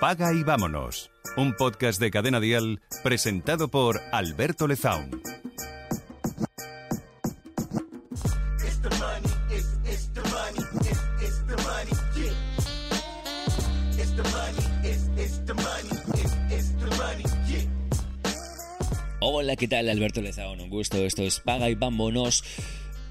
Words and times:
Paga 0.00 0.32
y 0.32 0.44
vámonos. 0.44 1.10
Un 1.36 1.54
podcast 1.54 2.00
de 2.00 2.12
Cadena 2.12 2.38
Dial 2.38 2.80
presentado 3.02 3.66
por 3.66 4.00
Alberto 4.12 4.68
Lezaun. 4.68 5.20
Hola, 19.18 19.56
¿qué 19.56 19.66
tal? 19.66 19.88
Alberto 19.88 20.22
Lezaun, 20.22 20.60
un 20.60 20.70
gusto. 20.70 20.98
Esto 20.98 21.22
es 21.24 21.40
Paga 21.40 21.68
y 21.70 21.74
vámonos. 21.74 22.44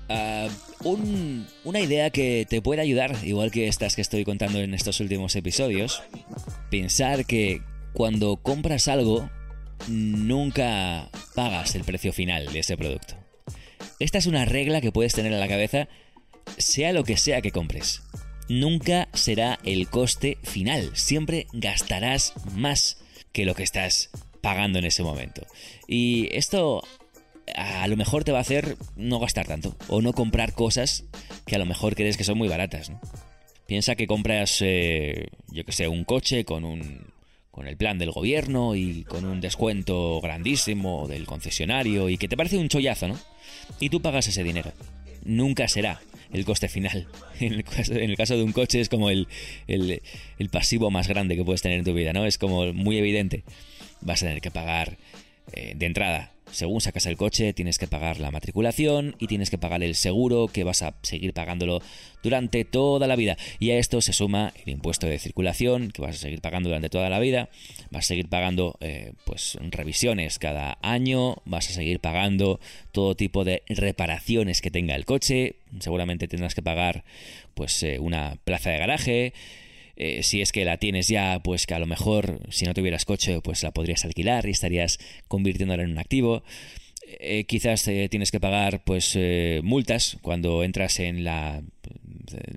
Ah, 0.10 0.48
un- 0.84 1.48
una 1.64 1.80
idea 1.82 2.10
que 2.12 2.46
te 2.50 2.62
puede 2.62 2.82
ayudar, 2.82 3.16
igual 3.24 3.52
que 3.52 3.68
estas 3.68 3.96
que 3.96 4.02
estoy 4.02 4.24
contando 4.24 4.60
en 4.62 4.74
estos 4.74 5.00
últimos 5.00 5.36
episodios. 5.36 6.02
Pensar 6.72 7.26
que 7.26 7.62
cuando 7.94 8.38
compras 8.38 8.88
algo, 8.88 9.30
nunca 9.88 11.10
pagas 11.36 11.76
el 11.76 11.84
precio 11.84 12.14
final 12.14 12.52
de 12.52 12.60
ese 12.60 12.78
producto. 12.78 13.16
Esta 14.00 14.18
es 14.18 14.28
una 14.28 14.46
regla 14.46 14.82
que 14.82 14.92
puedes 14.92 15.14
tener 15.14 15.34
en 15.34 15.40
la 15.40 15.48
cabeza, 15.48 15.88
sea 16.58 16.94
lo 16.94 17.04
que 17.04 17.18
sea 17.18 17.42
que 17.42 17.52
compres. 17.52 18.04
Nunca 18.50 19.10
será 19.14 19.60
el 19.66 19.90
coste 19.90 20.38
final. 20.44 20.92
Siempre 20.94 21.48
gastarás 21.52 22.34
más 22.56 22.98
que 23.34 23.46
lo 23.46 23.56
que 23.56 23.64
estás 23.64 24.10
pagando 24.42 24.80
en 24.80 24.86
ese 24.86 25.04
momento. 25.04 25.46
Y 25.88 26.30
esto 26.32 26.82
a 27.58 27.88
lo 27.88 27.98
mejor 27.98 28.24
te 28.24 28.32
va 28.32 28.38
a 28.38 28.42
hacer 28.42 28.78
no 28.96 29.20
gastar 29.20 29.48
tanto 29.48 29.76
o 29.90 30.02
no 30.02 30.14
comprar 30.14 30.54
cosas 30.54 31.04
que 31.46 31.56
a 31.56 31.60
lo 31.60 31.66
mejor 31.66 31.96
crees 31.96 32.16
que 32.18 32.24
son 32.24 32.38
muy 32.38 32.48
baratas. 32.48 32.90
¿no? 32.90 33.02
Piensa 33.66 33.96
que 33.96 34.08
compras, 34.08 34.60
eh, 34.62 35.28
yo 35.52 35.66
que 35.66 35.72
sé, 35.72 35.88
un 35.88 36.04
coche 36.06 36.46
con 36.46 36.64
un 36.64 37.08
con 37.52 37.68
el 37.68 37.76
plan 37.76 37.98
del 37.98 38.12
gobierno 38.12 38.76
y 38.76 39.04
con 39.06 39.26
un 39.26 39.42
descuento 39.42 40.22
grandísimo 40.22 41.08
del 41.08 41.26
concesionario 41.26 42.08
y 42.08 42.18
que 42.20 42.28
te 42.28 42.38
parece 42.38 42.60
un 42.60 42.70
chollazo, 42.70 43.08
¿no? 43.08 43.20
Y 43.80 43.90
tú 43.90 44.00
pagas 44.00 44.28
ese 44.28 44.44
dinero. 44.44 44.72
Nunca 45.26 45.68
será 45.68 46.00
el 46.32 46.46
coste 46.46 46.68
final. 46.70 47.08
En 47.40 47.54
el 47.54 47.64
caso, 47.64 47.94
en 47.94 48.10
el 48.12 48.16
caso 48.18 48.38
de 48.38 48.44
un 48.44 48.52
coche 48.52 48.80
es 48.80 48.90
como 48.90 49.10
el, 49.10 49.28
el- 49.68 50.02
el 50.38 50.50
pasivo 50.50 50.92
más 50.92 51.08
grande 51.08 51.36
que 51.36 51.44
puedes 51.44 51.64
tener 51.64 51.80
en 51.80 51.86
tu 51.86 51.94
vida, 51.96 52.14
¿no? 52.14 52.26
Es 52.28 52.38
como 52.38 52.72
muy 52.74 52.98
evidente. 53.00 53.44
Vas 54.02 54.22
a 54.22 54.28
tener 54.28 54.42
que 54.42 54.52
pagar 54.52 54.98
eh, 55.54 55.74
de 55.76 55.86
entrada. 55.88 56.32
Según 56.52 56.82
sacas 56.82 57.06
el 57.06 57.18
coche, 57.18 57.54
tienes 57.54 57.78
que 57.78 57.88
pagar 57.88 58.20
la 58.20 58.32
matriculación 58.32 59.16
y 59.20 59.28
tienes 59.28 59.50
que 59.50 59.58
pagar 59.58 59.84
el 59.84 59.96
seguro 59.96 60.48
que 60.48 60.64
vas 60.64 60.82
a 60.82 60.96
seguir 61.02 61.34
pagándolo 61.34 61.82
durante 62.24 62.66
toda 62.66 63.08
la 63.08 63.16
vida. 63.16 63.38
Y 63.60 63.72
a 63.72 63.78
esto 63.78 64.02
se 64.02 64.14
suma 64.14 64.54
el 64.66 64.72
impuesto 64.72 65.08
de 65.08 65.20
circulación 65.20 65.92
que 65.92 66.02
vas 66.02 66.16
a 66.16 66.20
seguir 66.20 66.42
pagando 66.42 66.70
durante 66.70 66.90
toda 66.90 67.10
la 67.10 67.20
vida. 67.20 67.50
Vas 67.92 68.06
a 68.06 68.08
seguir 68.08 68.30
pagando 68.30 68.78
eh, 68.80 69.14
pues 69.26 69.58
revisiones 69.62 70.40
cada 70.40 70.78
año. 70.82 71.36
Vas 71.46 71.70
a 71.70 71.74
seguir 71.74 72.00
pagando 72.00 72.60
todo 72.92 73.16
tipo 73.16 73.44
de 73.44 73.64
reparaciones 73.68 74.62
que 74.62 74.72
tenga 74.72 74.96
el 74.96 75.06
coche. 75.06 75.58
Seguramente 75.80 76.28
tendrás 76.28 76.56
que 76.56 76.62
pagar 76.62 77.04
pues 77.54 77.84
eh, 77.84 78.00
una 78.00 78.38
plaza 78.44 78.72
de 78.72 78.78
garaje. 78.78 79.34
Eh, 80.00 80.22
si 80.22 80.42
es 80.42 80.52
que 80.52 80.64
la 80.64 80.78
tienes 80.78 81.08
ya, 81.08 81.42
pues 81.44 81.66
que 81.66 81.74
a 81.74 81.80
lo 81.80 81.88
mejor 81.88 82.40
si 82.50 82.66
no 82.66 82.74
tuvieras 82.76 83.04
coche, 83.04 83.42
pues 83.42 83.64
la 83.64 83.72
podrías 83.72 84.06
alquilar 84.06 84.46
y 84.48 84.52
estarías 84.52 85.00
convirtiéndola 85.28 85.82
en 85.84 85.92
un 85.92 85.98
activo. 85.98 86.44
Eh, 87.20 87.46
quizás 87.46 87.88
eh, 87.88 88.08
tienes 88.10 88.32
que 88.32 88.40
pagar 88.40 88.84
pues 88.84 89.18
multas 89.64 90.18
cuando 90.22 90.64
entras 90.64 91.00
en 91.00 91.24
la 91.24 91.64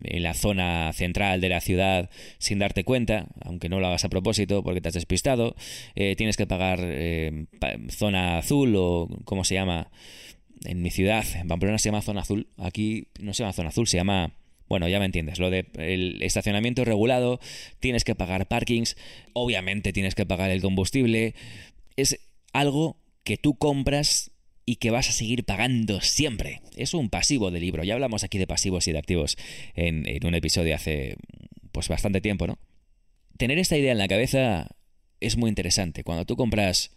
en 0.02 0.22
la 0.24 0.34
zona 0.34 0.92
central 0.92 1.40
de 1.40 1.48
la 1.48 1.60
ciudad 1.60 2.10
sin 2.38 2.58
darte 2.58 2.82
cuenta, 2.84 3.28
aunque 3.42 3.68
no 3.68 3.78
lo 3.80 3.86
hagas 3.86 4.04
a 4.04 4.08
propósito 4.08 4.62
porque 4.64 4.80
te 4.80 4.88
has 4.88 4.94
despistado. 4.94 5.54
Tienes 5.94 6.36
que 6.36 6.46
pagar 6.46 6.80
pa- 7.60 7.76
zona 7.90 8.38
azul 8.38 8.74
o 8.76 9.08
cómo 9.24 9.44
se 9.44 9.54
llama 9.54 9.90
en 10.64 10.82
mi 10.82 10.90
ciudad, 10.90 11.24
en 11.36 11.46
Pamplona 11.48 11.78
se 11.78 11.88
llama 11.88 12.02
zona 12.02 12.22
azul. 12.22 12.48
Aquí 12.58 13.06
no 13.20 13.32
se 13.32 13.44
llama 13.44 13.52
zona 13.52 13.68
azul, 13.68 13.86
se 13.86 13.96
llama 13.98 14.32
bueno, 14.70 14.88
ya 14.88 15.00
me 15.00 15.04
entiendes, 15.04 15.40
lo 15.40 15.50
de 15.50 15.66
el 15.74 16.22
estacionamiento 16.22 16.84
regulado, 16.84 17.40
tienes 17.80 18.04
que 18.04 18.14
pagar 18.14 18.46
parkings, 18.46 18.96
obviamente 19.32 19.92
tienes 19.92 20.14
que 20.14 20.24
pagar 20.24 20.52
el 20.52 20.62
combustible, 20.62 21.34
es 21.96 22.20
algo 22.52 22.96
que 23.24 23.36
tú 23.36 23.56
compras 23.56 24.30
y 24.64 24.76
que 24.76 24.92
vas 24.92 25.08
a 25.08 25.12
seguir 25.12 25.44
pagando 25.44 26.00
siempre. 26.00 26.60
Es 26.76 26.94
un 26.94 27.10
pasivo 27.10 27.50
de 27.50 27.58
libro, 27.58 27.82
ya 27.82 27.94
hablamos 27.94 28.22
aquí 28.22 28.38
de 28.38 28.46
pasivos 28.46 28.86
y 28.86 28.92
de 28.92 28.98
activos 28.98 29.36
en, 29.74 30.08
en 30.08 30.24
un 30.24 30.36
episodio 30.36 30.76
hace 30.76 31.16
pues 31.72 31.88
bastante 31.88 32.20
tiempo, 32.20 32.46
¿no? 32.46 32.56
Tener 33.38 33.58
esta 33.58 33.76
idea 33.76 33.90
en 33.90 33.98
la 33.98 34.06
cabeza 34.06 34.68
es 35.18 35.36
muy 35.36 35.48
interesante. 35.48 36.04
Cuando 36.04 36.26
tú 36.26 36.36
compras, 36.36 36.92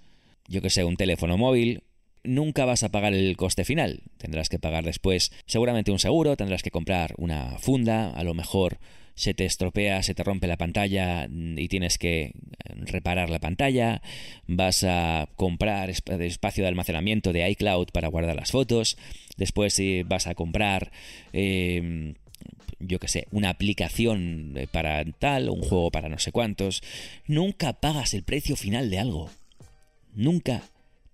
yo 0.48 0.62
que 0.62 0.70
sé, 0.70 0.84
un 0.84 0.96
teléfono 0.96 1.40
móvil, 1.40 1.82
nunca 2.24 2.66
vas 2.66 2.84
a 2.84 2.90
pagar 2.90 3.14
el 3.14 3.36
coste 3.38 3.66
final. 3.66 4.02
Tendrás 4.18 4.50
que 4.50 4.60
pagar 4.60 4.84
después 4.84 5.32
seguramente 5.46 5.92
un 5.92 6.00
seguro, 6.00 6.36
tendrás 6.38 6.64
que 6.64 6.72
comprar 6.72 7.14
una 7.18 7.58
funda, 7.60 8.12
a 8.12 8.24
lo 8.24 8.34
mejor 8.34 8.80
se 9.16 9.34
te 9.36 9.46
estropea, 9.46 10.02
se 10.02 10.16
te 10.16 10.24
rompe 10.24 10.48
la 10.48 10.58
pantalla 10.58 11.28
y 11.30 11.68
tienes 11.68 11.98
que 12.00 12.34
reparar 12.66 13.30
la 13.30 13.40
pantalla, 13.40 14.02
vas 14.48 14.84
a 14.84 15.30
comprar 15.36 15.92
esp- 15.92 16.20
espacio 16.22 16.64
de 16.64 16.70
almacenamiento 16.70 17.32
de 17.32 17.48
iCloud 17.52 17.90
para 17.94 18.08
guardar 18.08 18.36
las 18.36 18.52
fotos, 18.52 18.98
después 19.38 19.78
eh, 19.80 20.04
vas 20.08 20.28
a 20.28 20.36
comprar... 20.36 20.92
eh, 21.32 22.16
yo 22.86 23.00
que 23.00 23.08
sé, 23.08 23.28
una 23.32 23.50
aplicación 23.50 24.56
eh, 24.58 24.68
para 24.70 25.06
tal, 25.06 25.50
un 25.50 25.62
juego 25.62 25.90
para 25.90 26.10
no 26.10 26.20
sé 26.20 26.34
cuántos. 26.34 26.84
Nunca 27.28 27.72
pagas 27.74 28.14
el 28.14 28.24
precio 28.24 28.58
final 28.58 28.90
de 28.90 29.00
algo. 29.00 29.30
Nunca 30.14 30.64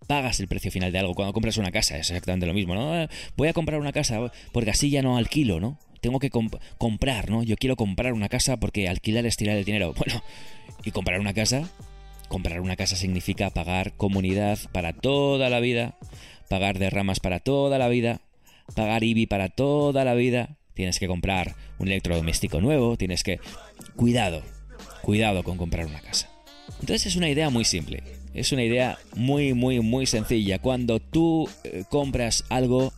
pagas 0.10 0.40
el 0.40 0.48
precio 0.48 0.72
final 0.72 0.92
de 0.92 0.98
algo. 0.98 1.14
Cuando 1.14 1.34
compras 1.34 1.58
una 1.58 1.72
casa 1.72 1.96
es 1.96 2.10
exactamente 2.10 2.48
lo 2.48 2.56
mismo, 2.56 2.74
¿no? 2.74 3.00
Eh, 3.00 3.08
Voy 3.38 3.48
a 3.48 3.54
comprar 3.54 3.80
una 3.80 3.92
casa 3.92 4.32
porque 4.52 4.72
así 4.72 4.90
ya 4.90 5.04
no 5.04 5.18
alquilo, 5.18 5.60
¿no? 5.60 5.78
Tengo 6.02 6.18
que 6.18 6.32
comp- 6.32 6.60
comprar, 6.80 7.30
¿no? 7.30 7.44
Yo 7.44 7.58
quiero 7.58 7.76
comprar 7.76 8.14
una 8.14 8.28
casa 8.28 8.58
porque 8.58 8.88
alquilar 8.90 9.28
es 9.28 9.38
tirar 9.38 9.56
el 9.56 9.66
dinero. 9.66 9.94
Bueno, 9.98 10.24
¿y 10.84 10.90
comprar 10.90 11.20
una 11.20 11.36
casa? 11.36 11.70
Comprar 12.28 12.60
una 12.60 12.76
casa 12.76 12.96
significa 12.96 13.52
pagar 13.52 13.94
comunidad 13.98 14.58
para 14.72 14.94
toda 14.94 15.48
la 15.52 15.60
vida, 15.60 15.96
pagar 16.50 16.80
derramas 16.80 17.20
para 17.20 17.40
toda 17.40 17.78
la 17.78 17.88
vida, 17.88 18.20
pagar 18.76 19.04
IBI 19.04 19.28
para 19.28 19.50
toda 19.50 20.04
la 20.06 20.16
vida. 20.16 20.58
Tienes 20.74 20.98
que 20.98 21.08
comprar 21.08 21.54
un 21.78 21.88
electrodoméstico 21.90 22.62
nuevo, 22.62 22.98
tienes 22.98 23.22
que... 23.22 23.40
Cuidado, 23.96 24.42
cuidado 25.04 25.44
con 25.44 25.58
comprar 25.58 25.86
una 25.86 26.02
casa. 26.02 26.32
Entonces 26.80 27.06
es 27.06 27.16
una 27.16 27.30
idea 27.30 27.50
muy 27.52 27.66
simple, 27.66 28.02
es 28.34 28.52
una 28.52 28.64
idea 28.64 28.98
muy, 29.16 29.54
muy, 29.54 29.80
muy 29.80 30.06
sencilla. 30.06 30.60
Cuando 30.60 31.00
tú 31.00 31.50
eh, 31.64 31.84
compras 31.90 32.46
algo, 32.50 32.94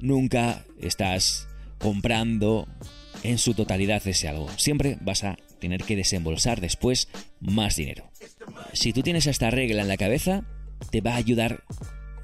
nunca 0.00 0.64
estás 0.80 1.48
comprando 1.78 2.66
en 3.22 3.38
su 3.38 3.54
totalidad 3.54 4.06
ese 4.06 4.28
algo. 4.28 4.48
Siempre 4.56 4.98
vas 5.00 5.24
a 5.24 5.36
tener 5.60 5.82
que 5.82 5.96
desembolsar 5.96 6.60
después 6.60 7.08
más 7.40 7.76
dinero. 7.76 8.10
Si 8.72 8.92
tú 8.92 9.02
tienes 9.02 9.26
esta 9.26 9.50
regla 9.50 9.82
en 9.82 9.88
la 9.88 9.96
cabeza, 9.96 10.44
te 10.90 11.00
va 11.00 11.14
a 11.14 11.16
ayudar 11.16 11.64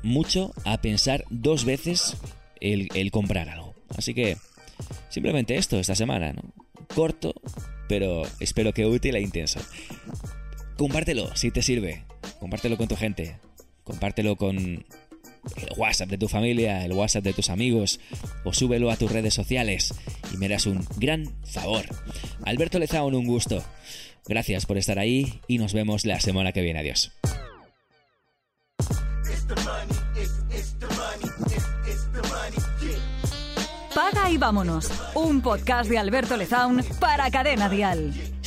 mucho 0.03 0.53
a 0.65 0.81
pensar 0.81 1.25
dos 1.31 1.65
veces 1.65 2.17
el, 2.61 3.11
comprar 3.11 3.49
algo. 3.49 3.75
Así 3.97 4.15
que 4.15 4.37
simplemente 5.09 5.57
esto 5.57 5.79
esta 5.79 5.95
semana, 5.95 6.33
¿no? 6.33 6.53
Corto, 6.95 7.35
pero 7.89 8.23
espero 8.41 8.73
que 8.73 8.87
útil 8.87 9.17
e 9.17 9.21
intenso. 9.21 9.61
Compártelo 10.77 11.35
si 11.37 11.51
te 11.51 11.63
sirve. 11.63 12.05
Compártelo 12.41 12.77
con 12.77 12.89
tu 12.89 12.97
gente. 12.97 13.37
Compártelo 13.85 14.37
con 14.37 14.57
el 14.57 15.69
WhatsApp 15.77 16.09
de 16.09 16.19
tu 16.19 16.29
familia, 16.29 16.85
el 16.85 16.93
WhatsApp 16.93 17.25
de 17.25 17.33
tus 17.33 17.51
amigos, 17.51 18.01
o 18.45 18.53
súbelo 18.53 18.91
a 18.91 18.97
tus 18.97 19.13
redes 19.13 19.35
sociales 19.35 19.95
y 20.33 20.37
me 20.37 20.47
harás 20.47 20.67
un 20.67 20.85
gran 20.97 21.25
favor. 21.45 21.85
Alberto 22.45 22.79
Lezaun, 22.79 23.15
un 23.15 23.27
gusto. 23.27 23.63
Gracias 24.27 24.67
por 24.67 24.79
estar 24.79 24.99
ahí 24.99 25.41
y 25.49 25.59
nos 25.59 25.73
vemos 25.73 26.05
la 26.05 26.21
semana 26.21 26.53
que 26.53 26.63
viene. 26.63 26.81
Adiós. 26.81 27.13
Paga 33.95 34.31
y 34.31 34.39
vámonos. 34.39 34.91
Un 35.15 35.43
podcast 35.43 35.91
de 35.91 35.99
Alberto 35.99 36.37
Lezaun 36.37 36.85
para 37.01 37.31
Cadena 37.31 37.69
Dial. 37.69 38.30